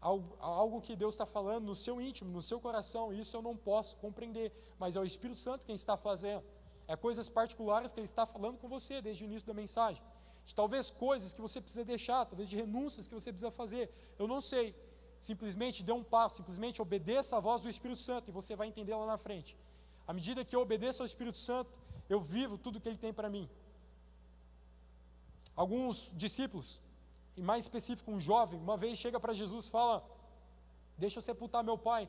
[0.00, 3.56] algo, algo que Deus está falando no seu íntimo, no seu coração, isso eu não
[3.56, 6.44] posso compreender, mas é o Espírito Santo quem está fazendo.
[6.86, 10.02] É coisas particulares que ele está falando com você desde o início da mensagem.
[10.44, 13.90] De talvez coisas que você precisa deixar, talvez de renúncias que você precisa fazer.
[14.18, 14.74] Eu não sei,
[15.20, 18.94] simplesmente dê um passo, simplesmente obedeça a voz do Espírito Santo e você vai entender
[18.94, 19.56] lá na frente.
[20.06, 23.30] À medida que eu obedeço ao Espírito Santo, eu vivo tudo que ele tem para
[23.30, 23.48] mim.
[25.56, 26.82] Alguns discípulos,
[27.36, 30.04] e mais específico um jovem, uma vez chega para Jesus e fala:
[30.98, 32.08] Deixa eu sepultar meu pai.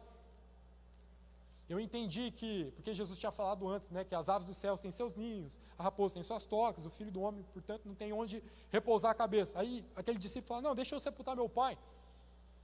[1.68, 4.92] Eu entendi que, porque Jesus tinha falado antes, né, que as aves dos céus têm
[4.92, 8.44] seus ninhos, a raposa tem suas tocas, o filho do homem, portanto, não tem onde
[8.72, 9.60] repousar a cabeça.
[9.60, 11.78] Aí aquele discípulo fala: Não, deixa eu sepultar meu pai.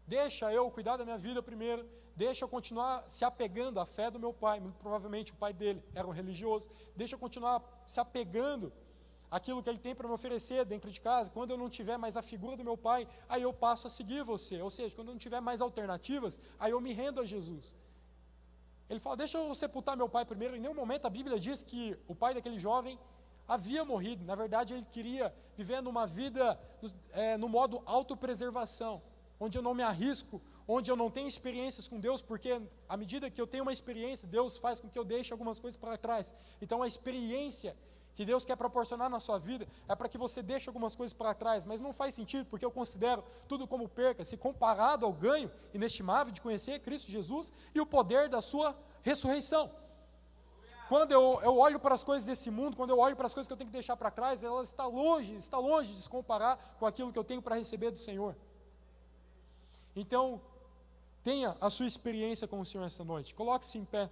[0.05, 4.19] Deixa eu cuidar da minha vida primeiro, deixa eu continuar se apegando à fé do
[4.19, 8.73] meu pai, muito provavelmente o pai dele era um religioso, deixa eu continuar se apegando
[9.31, 11.31] àquilo que ele tem para me oferecer dentro de casa.
[11.31, 14.23] Quando eu não tiver mais a figura do meu pai, aí eu passo a seguir
[14.23, 14.61] você.
[14.61, 17.73] Ou seja, quando eu não tiver mais alternativas, aí eu me rendo a Jesus.
[18.91, 20.53] Ele fala: Deixa eu sepultar meu pai primeiro.
[20.53, 22.99] Em nenhum momento a Bíblia diz que o pai daquele jovem
[23.47, 24.25] havia morrido.
[24.25, 26.59] Na verdade, ele queria viver numa vida
[27.13, 29.01] é, no modo autopreservação,
[29.39, 33.31] onde eu não me arrisco, onde eu não tenho experiências com Deus, porque à medida
[33.31, 36.35] que eu tenho uma experiência, Deus faz com que eu deixe algumas coisas para trás.
[36.61, 37.77] Então, a experiência
[38.15, 41.33] que Deus quer proporcionar na sua vida é para que você deixe algumas coisas para
[41.33, 45.51] trás, mas não faz sentido, porque eu considero tudo como perca, se comparado ao ganho
[45.73, 49.71] inestimável de conhecer Cristo Jesus e o poder da sua ressurreição.
[50.91, 53.47] Quando eu, eu olho para as coisas desse mundo, quando eu olho para as coisas
[53.47, 56.75] que eu tenho que deixar para trás, ela está longe, está longe de se comparar
[56.77, 58.35] com aquilo que eu tenho para receber do Senhor.
[59.95, 60.41] Então,
[61.23, 63.33] tenha a sua experiência com o Senhor esta noite.
[63.33, 64.09] Coloque-se em pé.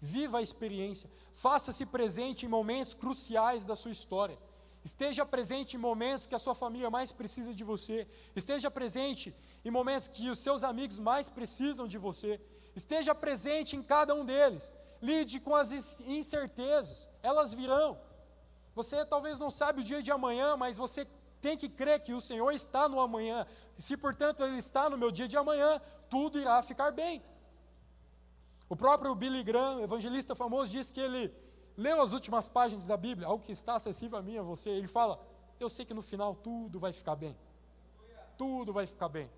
[0.00, 1.10] Viva a experiência.
[1.32, 4.38] Faça-se presente em momentos cruciais da sua história.
[4.84, 8.06] Esteja presente em momentos que a sua família mais precisa de você.
[8.36, 12.40] Esteja presente em momentos que os seus amigos mais precisam de você.
[12.76, 14.72] Esteja presente em cada um deles.
[15.00, 17.98] Lide com as incertezas, elas virão.
[18.74, 21.06] Você talvez não sabe o dia de amanhã, mas você
[21.40, 23.46] tem que crer que o Senhor está no amanhã.
[23.76, 27.22] Se, portanto, Ele está no meu dia de amanhã, tudo irá ficar bem.
[28.72, 31.30] O próprio Billy Graham, evangelista famoso, diz que ele
[31.76, 34.70] leu as últimas páginas da Bíblia, algo que está acessível a mim a você.
[34.70, 35.20] Ele fala:
[35.60, 37.36] Eu sei que no final tudo vai ficar bem.
[38.38, 39.30] Tudo vai ficar bem.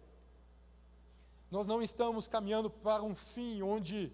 [1.50, 4.12] Nós não estamos caminhando para um fim onde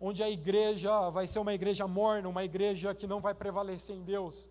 [0.00, 4.04] onde a igreja vai ser uma igreja morna, uma igreja que não vai prevalecer em
[4.04, 4.48] Deus.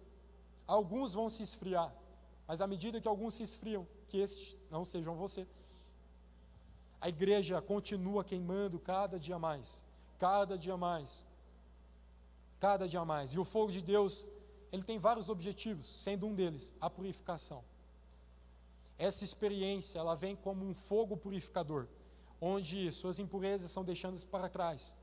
[0.67, 1.95] Alguns vão se esfriar,
[2.45, 5.47] mas à medida que alguns se esfriam, que esses não sejam você
[6.99, 9.85] a igreja continua queimando cada dia mais,
[10.17, 11.25] cada dia mais,
[12.59, 13.33] cada dia mais.
[13.33, 14.25] E o fogo de Deus,
[14.71, 17.63] ele tem vários objetivos, sendo um deles a purificação.
[18.97, 21.87] Essa experiência, ela vem como um fogo purificador,
[22.41, 24.95] onde suas impurezas são deixadas para trás.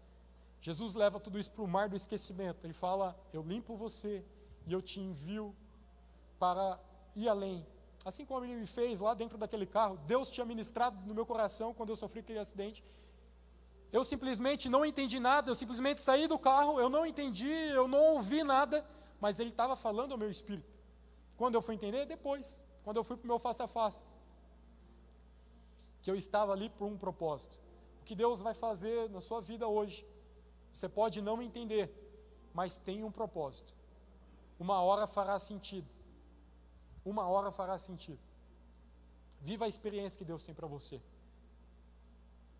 [0.61, 2.67] Jesus leva tudo isso para o mar do esquecimento.
[2.67, 4.25] Ele fala: Eu limpo você
[4.67, 5.55] e eu te envio
[6.39, 6.81] para
[7.15, 7.65] ir além,
[8.05, 11.73] Assim como ele me fez lá dentro daquele carro, Deus tinha ministrado no meu coração
[11.73, 12.85] quando eu sofri aquele acidente.
[13.91, 18.03] Eu simplesmente não entendi nada, eu simplesmente saí do carro, eu não entendi, eu não
[18.15, 18.85] ouvi nada,
[19.21, 20.79] mas ele estava falando ao meu espírito.
[21.37, 22.05] Quando eu fui entender?
[22.05, 24.03] Depois, quando eu fui para o meu face a face.
[26.03, 27.59] Que eu estava ali por um propósito.
[28.03, 30.07] O que Deus vai fazer na sua vida hoje,
[30.73, 31.91] você pode não entender,
[32.53, 33.75] mas tem um propósito.
[34.59, 35.89] Uma hora fará sentido
[37.05, 38.19] uma hora fará sentido.
[39.41, 41.01] Viva a experiência que Deus tem para você.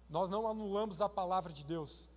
[0.09, 2.11] Nós não anulamos a palavra de Deus.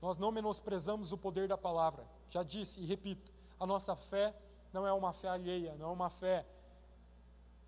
[0.00, 2.06] Nós não menosprezamos o poder da palavra.
[2.28, 4.34] Já disse e repito, a nossa fé
[4.72, 6.46] não é uma fé alheia, não é uma fé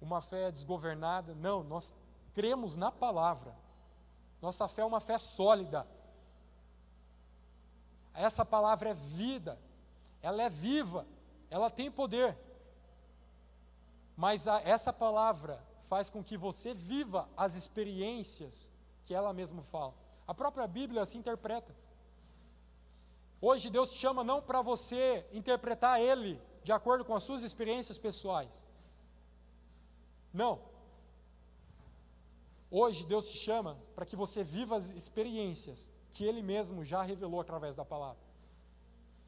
[0.04, 1.34] uma fé desgovernada.
[1.34, 1.94] Não, nós
[2.34, 3.56] cremos na palavra.
[4.40, 5.86] Nossa fé é uma fé sólida.
[8.12, 9.58] Essa palavra é vida.
[10.22, 11.06] Ela é viva.
[11.50, 12.36] Ela tem poder.
[14.16, 18.70] Mas a, essa palavra faz com que você viva as experiências
[19.04, 19.94] que ela mesma fala.
[20.26, 21.74] A própria Bíblia se interpreta.
[23.40, 27.98] Hoje Deus te chama não para você interpretar Ele de acordo com as suas experiências
[27.98, 28.66] pessoais.
[30.32, 30.60] Não.
[32.70, 37.40] Hoje Deus te chama para que você viva as experiências que Ele mesmo já revelou
[37.40, 38.22] através da palavra.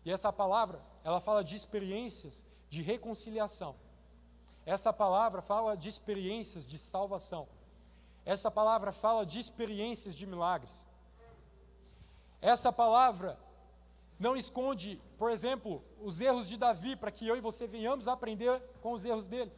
[0.05, 3.77] E essa palavra, ela fala de experiências de reconciliação.
[4.67, 7.47] Essa palavra fala de experiências de salvação.
[8.25, 10.89] Essa palavra fala de experiências de milagres.
[12.43, 13.39] Essa palavra
[14.19, 18.61] não esconde, por exemplo, os erros de Davi, para que eu e você venhamos aprender
[18.83, 19.53] com os erros dele.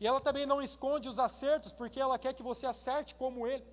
[0.00, 3.66] E ela também não esconde os acertos, porque ela quer que você acerte como ele.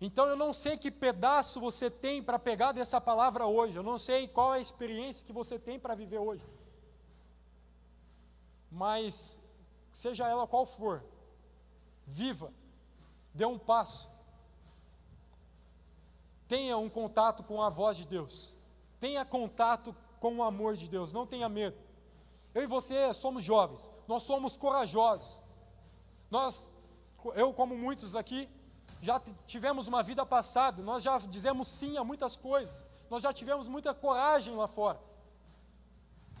[0.00, 3.98] Então eu não sei que pedaço você tem para pegar dessa palavra hoje, eu não
[3.98, 6.57] sei qual é a experiência que você tem para viver hoje
[8.70, 9.38] mas
[9.92, 11.04] seja ela qual for,
[12.04, 12.52] viva,
[13.34, 14.08] dê um passo,
[16.46, 18.56] tenha um contato com a voz de Deus,
[18.98, 21.76] tenha contato com o amor de Deus, não tenha medo.
[22.54, 25.42] Eu e você somos jovens, nós somos corajosos.
[26.30, 26.74] Nós,
[27.34, 28.48] eu como muitos aqui,
[29.00, 33.68] já tivemos uma vida passada, nós já dizemos sim a muitas coisas, nós já tivemos
[33.68, 35.00] muita coragem lá fora.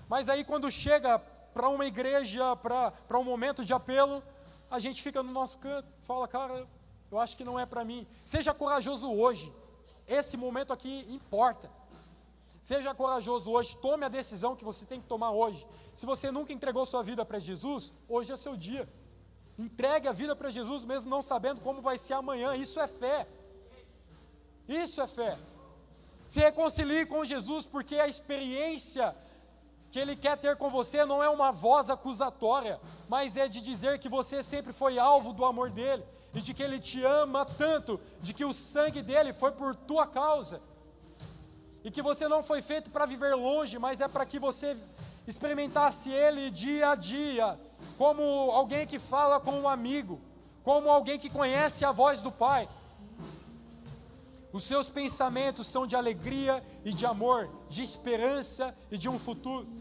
[0.08, 1.22] Mas aí quando chega
[1.58, 4.22] para uma igreja, para um momento de apelo,
[4.70, 6.64] a gente fica no nosso canto, fala, cara,
[7.10, 8.06] eu acho que não é para mim.
[8.24, 9.52] Seja corajoso hoje,
[10.06, 11.68] esse momento aqui importa.
[12.62, 15.66] Seja corajoso hoje, tome a decisão que você tem que tomar hoje.
[15.96, 18.88] Se você nunca entregou sua vida para Jesus, hoje é seu dia.
[19.58, 22.54] Entregue a vida para Jesus, mesmo não sabendo como vai ser amanhã.
[22.54, 23.26] Isso é fé.
[24.68, 25.36] Isso é fé.
[26.24, 29.12] Se reconcilie com Jesus, porque a experiência
[29.90, 33.98] que Ele quer ter com você não é uma voz acusatória, mas é de dizer
[33.98, 37.98] que você sempre foi alvo do amor dEle, e de que Ele te ama tanto,
[38.20, 40.60] de que o sangue dEle foi por tua causa,
[41.82, 44.76] e que você não foi feito para viver longe, mas é para que você
[45.26, 47.58] experimentasse Ele dia a dia,
[47.96, 50.20] como alguém que fala com um amigo,
[50.62, 52.68] como alguém que conhece a voz do Pai.
[54.52, 59.77] Os seus pensamentos são de alegria e de amor, de esperança e de um futuro.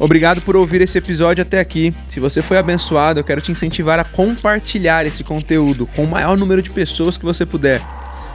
[0.00, 1.94] Obrigado por ouvir esse episódio até aqui.
[2.08, 6.38] Se você foi abençoado, eu quero te incentivar a compartilhar esse conteúdo com o maior
[6.38, 7.82] número de pessoas que você puder.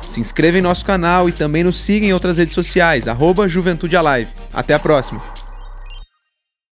[0.08, 3.98] Se inscreva em nosso canal e também nos siga em outras redes sociais, arroba Juventude
[3.98, 4.30] Alive.
[4.54, 5.45] Até a próxima!